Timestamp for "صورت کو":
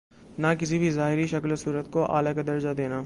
1.55-2.05